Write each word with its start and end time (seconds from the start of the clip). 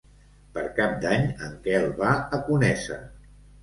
Per 0.55 0.63
Cap 0.79 0.95
d'Any 1.05 1.29
en 1.51 1.55
Quel 1.69 1.89
va 2.03 2.19
a 2.41 2.45
Conesa. 2.53 3.03